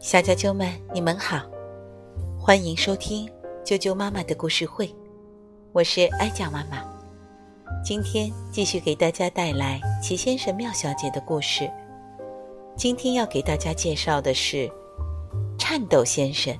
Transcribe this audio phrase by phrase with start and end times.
[0.00, 1.42] 小啾啾们，你们好，
[2.36, 3.28] 欢迎收听
[3.64, 4.92] 啾啾妈妈的故事会，
[5.72, 6.84] 我是哀酱妈妈。
[7.84, 11.70] 今天继续给大家带来齐先生、妙小姐的故事。
[12.76, 14.68] 今天要给大家介绍的是
[15.56, 16.52] 《颤抖先生》，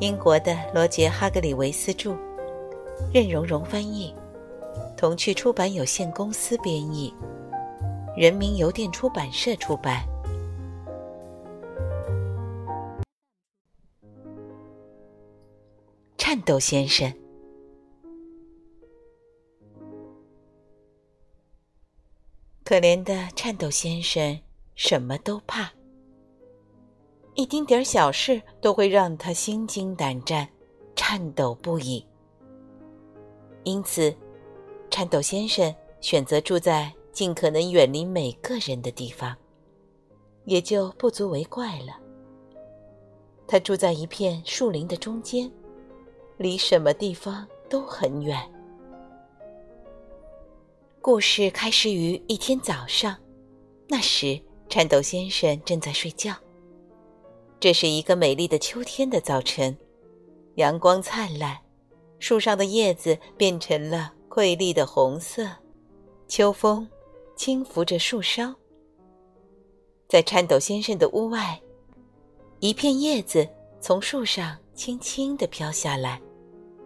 [0.00, 2.16] 英国的罗杰·哈格里维斯著，
[3.12, 4.14] 任蓉蓉翻译，
[4.96, 7.12] 童趣出版有限公司编译，
[8.16, 10.02] 人民邮电出版社出版。
[16.44, 17.10] 抖先生，
[22.62, 24.38] 可怜的颤抖先生，
[24.74, 25.72] 什么都怕，
[27.34, 30.48] 一丁点儿小事都会让他心惊胆战、
[30.94, 32.04] 颤抖不已。
[33.64, 34.14] 因此，
[34.90, 39.34] 颤抖先生选择住在尽可能远离每个人的地方，
[40.44, 41.98] 也就不足为怪了。
[43.46, 45.50] 他住在一片树林的中间。
[46.36, 48.38] 离什么地方都很远。
[51.00, 53.16] 故事开始于一天早上，
[53.88, 56.34] 那时颤抖先生正在睡觉。
[57.60, 59.76] 这是一个美丽的秋天的早晨，
[60.56, 61.56] 阳光灿烂，
[62.18, 65.48] 树上的叶子变成了瑰丽的红色，
[66.26, 66.88] 秋风
[67.36, 68.54] 轻拂着树梢。
[70.08, 71.60] 在颤抖先生的屋外，
[72.58, 73.48] 一片叶子
[73.80, 74.58] 从树上。
[74.74, 76.20] 轻轻地飘下来，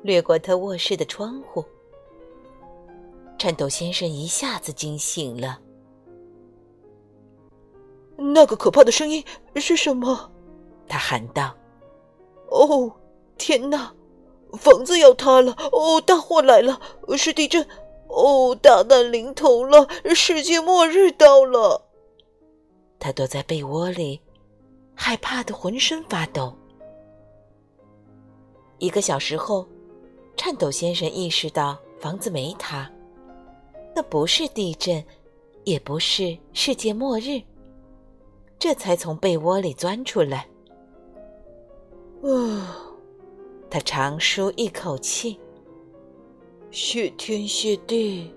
[0.09, 1.63] 掠过他卧室的窗户。
[3.37, 5.61] 颤抖先生一下子惊醒了。
[8.17, 9.23] 那个可怕的声音
[9.57, 10.33] 是什么？
[10.89, 11.55] 他喊道
[12.49, 12.91] ：“哦，
[13.37, 13.93] 天哪！
[14.55, 15.55] 房子要塌了！
[15.73, 16.81] 哦，大祸来了！
[17.19, 17.69] 是地震！
[18.09, 19.87] 哦，大难临头了！
[20.15, 21.87] 世界末日到了！”
[22.99, 24.23] 他躲在被窝里，
[24.95, 26.57] 害怕的浑身发抖。
[28.79, 29.69] 一个小时后，
[30.39, 32.89] 颤抖先生意识到房子没塌，
[33.95, 35.05] 那不是地震，
[35.65, 37.43] 也不是世界末日。
[38.57, 40.47] 这才从被窝里钻出来。
[42.23, 42.65] 哦，
[43.69, 45.39] 他长舒一口气。
[46.71, 48.33] 谢天谢地。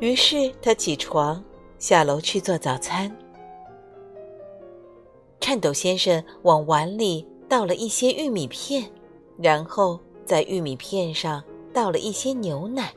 [0.00, 1.42] 于是他起床，
[1.78, 3.16] 下楼去做早餐。
[5.38, 7.24] 颤抖先生往碗里。
[7.48, 8.90] 倒了一些玉米片，
[9.36, 12.92] 然后在玉米片上倒了一些牛奶，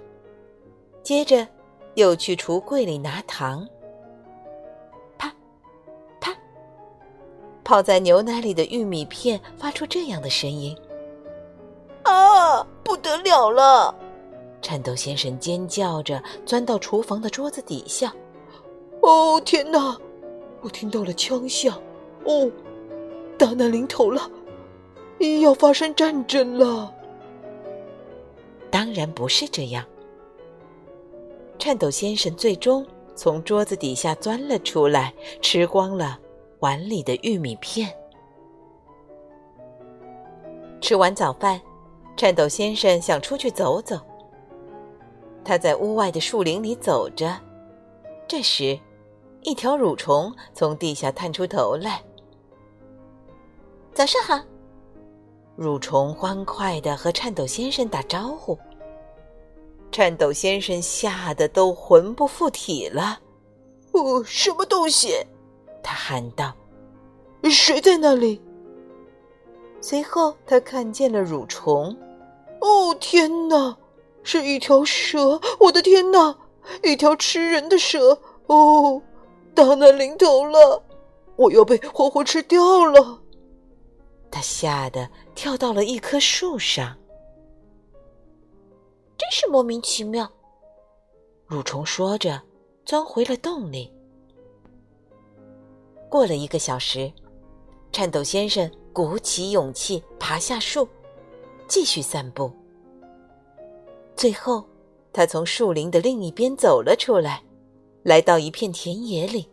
[1.04, 1.48] 接着
[1.96, 3.68] 又去橱柜里拿糖。
[5.18, 5.34] 啪，
[6.20, 6.36] 啪，
[7.64, 10.78] 泡在牛奶里的玉米片发出这样的声音。
[12.04, 13.94] 啊，不得了了！
[14.62, 18.14] 颤抖先生尖叫着钻到厨房的桌子底下。
[19.02, 19.98] 哦，天哪！
[20.62, 21.80] 我听到了枪响。
[22.26, 22.50] 哦，
[23.38, 24.30] 大难临头了！
[25.42, 26.94] 要发生战争了？
[28.76, 29.86] 当然不是这样。
[31.58, 36.20] 颤抖先生最终从桌子底下钻了出来，吃光了
[36.60, 37.90] 碗里的玉米片。
[40.82, 41.62] 吃完早饭，
[42.18, 43.98] 颤抖先生想出去走走。
[45.46, 47.34] 他在屋外的树林里走着，
[48.28, 48.78] 这时，
[49.44, 52.04] 一条蠕虫从地下探出头来。
[53.94, 54.38] 早上好。
[55.58, 58.58] 蠕虫欢快地和颤抖先生打招呼。
[59.92, 63.20] 颤抖先生吓得都魂不附体了。
[63.94, 65.16] “哦，什么东西？”
[65.82, 66.54] 他喊道。
[67.50, 68.42] “谁在那里？”
[69.80, 71.96] 随后他看见了蠕虫。
[72.60, 73.78] “哦，天哪！
[74.24, 75.40] 是一条蛇！
[75.60, 76.36] 我的天哪！
[76.84, 78.20] 一条吃人的蛇！
[78.48, 79.02] 哦，
[79.54, 80.84] 大难临头了！
[81.36, 83.22] 我要被活活吃掉了！”
[84.32, 86.98] 他吓得跳到了一棵树上，
[89.18, 90.32] 真是莫名其妙。
[91.50, 92.42] 蠕虫说着，
[92.86, 93.94] 钻回了洞里。
[96.10, 97.12] 过了一个小时，
[97.92, 100.88] 颤抖先生鼓起勇气爬下树，
[101.68, 102.50] 继续散步。
[104.16, 104.64] 最后，
[105.12, 107.44] 他从树林的另一边走了出来，
[108.04, 109.48] 来到一片田野里。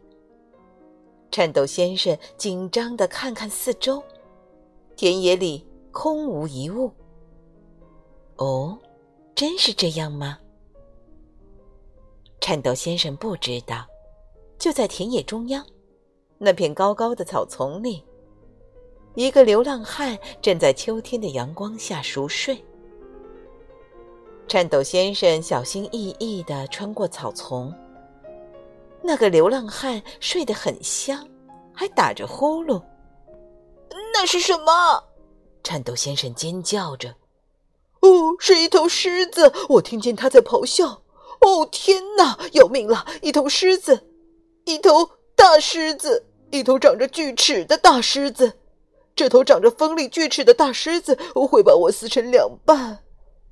[1.32, 4.02] 颤抖先生紧张的看看四周。
[4.94, 6.90] 田野里空无一物。
[8.36, 8.76] 哦，
[9.34, 10.38] 真是这样吗？
[12.40, 13.86] 颤抖先生不知道，
[14.58, 15.64] 就在田野中央，
[16.38, 18.04] 那片高高的草丛里，
[19.14, 22.60] 一个流浪汉正在秋天的阳光下熟睡。
[24.48, 27.72] 颤抖先生小心翼翼地穿过草丛，
[29.02, 31.24] 那个流浪汉睡得很香，
[31.72, 32.82] 还打着呼噜。
[34.12, 35.11] 那是什么？
[35.62, 37.14] 颤抖先生尖叫着。
[38.00, 39.52] 哦，是一头狮子！
[39.68, 41.02] 我听见它在咆哮。
[41.40, 42.38] 哦，天哪！
[42.52, 43.06] 要命了！
[43.20, 44.06] 一头狮子，
[44.64, 48.52] 一头大狮子，一头长着锯齿的大狮子。
[49.14, 52.98] 这头长着锋利锯齿的大狮子会把我撕成两半。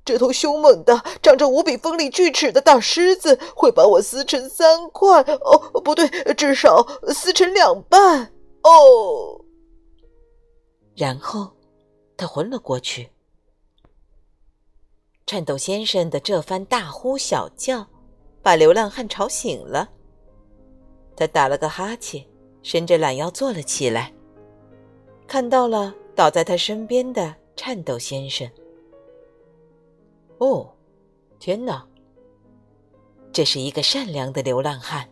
[0.04, 5.20] 这头凶猛的、长着无比锋利锯齿的大狮子会把我撕成三块。
[5.22, 8.32] 哦，不对，至少撕成两半。
[8.62, 9.44] 哦，
[10.96, 11.52] 然后
[12.20, 13.10] 他昏了过去。
[15.24, 17.86] 颤抖先生的这番大呼小叫，
[18.42, 19.88] 把流浪汉吵醒了。
[21.16, 22.22] 他打了个哈欠，
[22.62, 24.12] 伸着懒腰坐了起来，
[25.26, 28.46] 看到了倒在他身边的颤抖先生。
[30.36, 30.70] 哦，
[31.38, 31.82] 天哪！
[33.32, 35.08] 这是一个善良的流浪汉。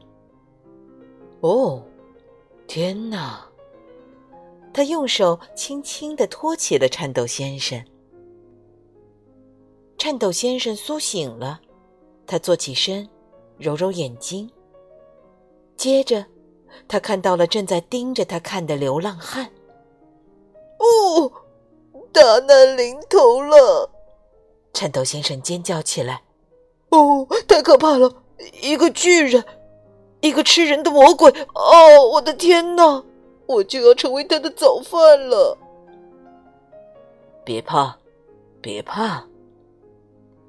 [1.41, 1.83] 哦，
[2.67, 3.48] 天哪！
[4.73, 7.83] 他用手轻轻的托起了颤抖先生。
[9.97, 11.61] 颤抖先生苏醒了，
[12.27, 13.09] 他坐起身，
[13.57, 14.49] 揉揉眼睛。
[15.77, 16.25] 接着，
[16.87, 19.51] 他看到了正在盯着他看的流浪汉。
[20.79, 21.33] 哦，
[22.13, 23.91] 大难临头了！
[24.73, 26.23] 颤抖先生尖叫起来
[26.91, 28.23] ：“哦，太可怕了！
[28.63, 29.45] 一个巨人，
[30.21, 31.29] 一个吃人的魔鬼！
[31.55, 33.05] 哦，我的天哪！
[33.49, 35.59] 我就要成为他的早饭了！”
[37.45, 37.99] 别怕，
[38.61, 39.27] 别怕。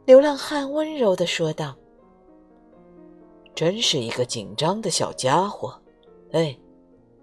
[0.06, 1.76] 流浪汉温柔的说道
[3.56, 5.80] ：“真是一个紧张的小家伙。
[6.34, 6.58] 哎，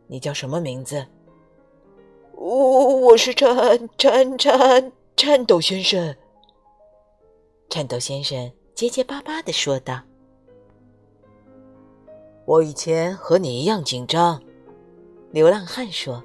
[0.06, 1.05] 你叫什么名字
[2.32, 6.17] ？”“我我是颤颤颤颤抖先生。”
[7.69, 10.00] 颤抖先生结结巴巴的说道
[12.46, 14.40] ：“我以前和你一样紧张。”
[15.31, 16.23] 流浪汉说：“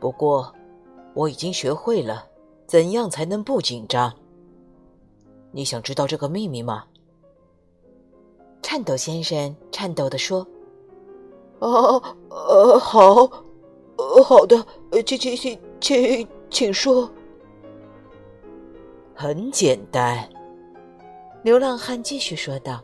[0.00, 0.52] 不过，
[1.14, 2.26] 我已经学会了
[2.66, 4.12] 怎样才能不紧张。”
[5.52, 6.84] 你想知道这个秘密吗？
[8.60, 10.46] 颤抖先生颤抖的说
[11.60, 13.14] ：“哦，呃，好，
[13.96, 14.66] 呃，好的，
[15.06, 17.10] 请请请请请说。”
[19.14, 20.28] 很简单，
[21.42, 22.82] 流浪汉继续说道：“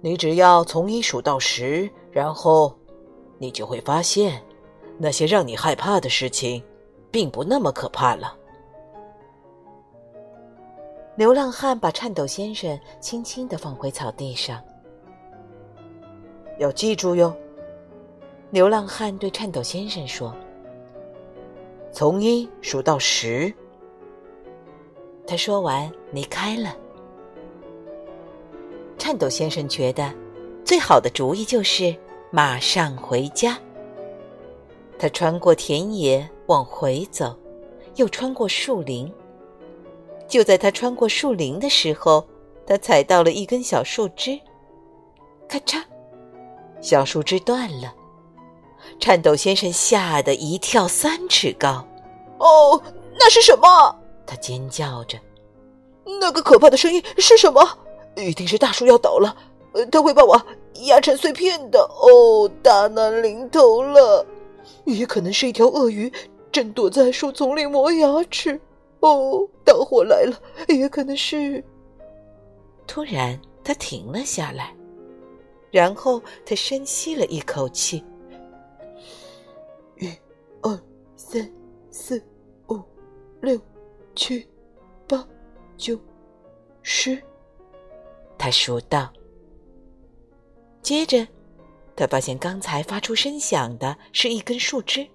[0.00, 2.78] 你只要从一数到十，然后
[3.38, 4.42] 你就会发现，
[4.98, 6.62] 那些让你害怕的事情，
[7.10, 8.36] 并不那么可怕了。”
[11.16, 14.62] 流浪汉把颤抖先生轻轻的放回草地上。
[16.58, 17.34] 要记住哟，
[18.50, 20.34] 流浪汉对颤抖先生说
[21.92, 23.52] ：“从一数到十。”
[25.26, 26.76] 他说完离开了。
[28.96, 30.12] 颤抖先生觉得，
[30.64, 31.94] 最好的主意就是
[32.30, 33.58] 马上回家。
[34.98, 37.36] 他穿过田野往回走，
[37.96, 39.10] 又穿过树林。
[40.26, 42.26] 就在他穿过树林的时候，
[42.66, 44.38] 他踩到了一根小树枝，
[45.48, 45.82] 咔嚓，
[46.80, 47.94] 小树枝断了。
[49.00, 51.86] 颤抖先生吓得一跳三尺高。
[52.38, 52.80] 哦，
[53.18, 53.96] 那是什么？
[54.26, 55.18] 他尖叫着。
[56.20, 57.66] 那个可怕的声音是什么？
[58.16, 59.36] 一定是大树要倒了，
[59.86, 60.40] 它会把我
[60.86, 61.80] 压成碎片的。
[61.80, 64.26] 哦，大难临头了！
[64.84, 66.12] 也可能是一条鳄鱼
[66.50, 68.60] 正躲在树丛里磨牙齿。
[69.00, 70.36] 哦，大火来了，
[70.68, 71.62] 也可能是。
[72.86, 74.74] 突然，他停了下来，
[75.70, 78.02] 然后他深吸了一口气。
[79.98, 80.10] 一、
[80.62, 80.80] 二、
[81.16, 81.50] 三、
[81.90, 82.22] 四、
[82.68, 82.80] 五、
[83.40, 83.60] 六、
[84.14, 84.46] 七、
[85.06, 85.26] 八、
[85.76, 85.98] 九、
[86.82, 87.22] 十，
[88.38, 89.12] 他数到。
[90.88, 91.28] 接着，
[91.94, 95.06] 他发现刚才发出声响的是一根树枝，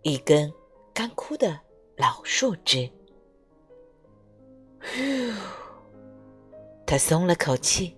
[0.00, 0.50] 一根
[0.94, 1.60] 干枯的
[1.98, 2.90] 老树枝。
[4.80, 4.96] 呼，
[6.86, 7.94] 他松了口气。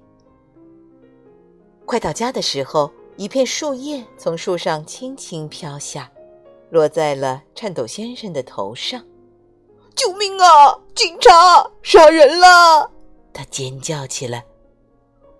[1.86, 6.10] 快到家的时候，一片树叶从树上轻轻飘下，
[6.70, 9.00] 落在了颤抖先生的头上。
[9.94, 10.76] 救命啊！
[10.96, 11.30] 警察
[11.80, 12.90] 杀人了！
[13.32, 14.44] 他尖叫起来：“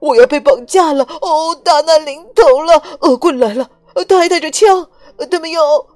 [0.05, 1.05] 我要被绑架了！
[1.21, 2.99] 哦，大难临头了！
[3.01, 3.71] 恶棍来了，
[4.09, 4.89] 他还带着枪，
[5.31, 5.87] 他们要……”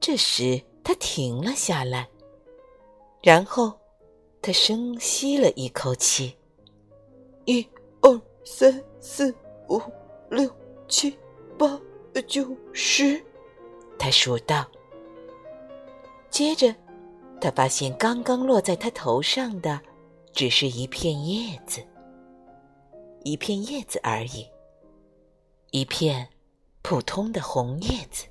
[0.00, 2.08] 这时，他停了下来，
[3.22, 3.72] 然后。
[4.40, 6.32] 他深吸了一口气，
[7.44, 7.68] 一、
[8.00, 9.34] 二、三、四、
[9.68, 9.82] 五、
[10.30, 10.48] 六、
[10.86, 11.18] 七、
[11.58, 11.78] 八、
[12.28, 13.20] 九、十，
[13.98, 14.64] 他数道。
[16.30, 16.72] 接着，
[17.40, 19.80] 他发现刚刚落在他头上的
[20.32, 21.82] 只是一片叶子。
[23.24, 24.46] 一片叶子而已，
[25.70, 26.28] 一片
[26.82, 28.26] 普通的红叶子。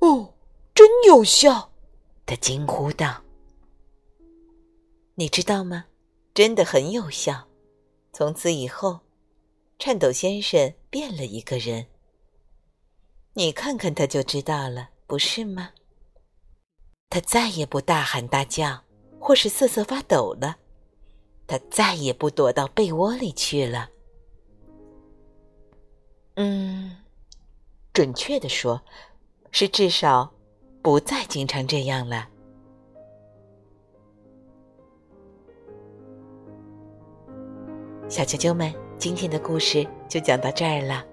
[0.00, 0.34] 哦，
[0.74, 1.70] 真有效！
[2.26, 3.22] 他惊呼道
[5.16, 5.86] ：“你知道吗？
[6.34, 7.48] 真的很有效。
[8.12, 9.00] 从此以后，
[9.78, 11.86] 颤抖先生变了一个人。
[13.34, 15.70] 你看看他就知道了，不是吗？
[17.10, 18.84] 他再也不大喊大叫，
[19.18, 20.58] 或是瑟瑟发抖了。
[21.52, 23.90] 他再也不躲到被窝里去了。
[26.36, 26.96] 嗯，
[27.92, 28.80] 准确的说，
[29.50, 30.32] 是至少。”
[30.82, 32.28] 不再经常这样了，
[38.08, 41.06] 小啾啾们，今天的故事就讲到这儿了，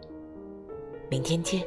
[1.07, 1.63] 明天见。